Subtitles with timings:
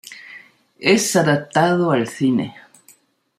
[0.79, 2.55] Es adaptado al cine.